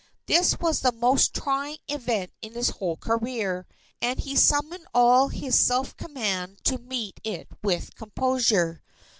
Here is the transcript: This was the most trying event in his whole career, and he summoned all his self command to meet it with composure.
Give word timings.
This 0.25 0.59
was 0.59 0.79
the 0.79 0.91
most 0.93 1.31
trying 1.31 1.77
event 1.87 2.31
in 2.41 2.53
his 2.53 2.69
whole 2.69 2.97
career, 2.97 3.67
and 4.01 4.19
he 4.19 4.35
summoned 4.35 4.87
all 4.95 5.27
his 5.27 5.53
self 5.53 5.95
command 5.95 6.57
to 6.63 6.79
meet 6.79 7.19
it 7.23 7.47
with 7.61 7.93
composure. 7.93 8.81